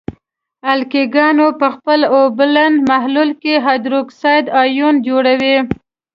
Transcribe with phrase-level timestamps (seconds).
[0.73, 5.57] القلې ګاني په خپل اوبلن محلول کې هایدروکساید آیون جوړوي.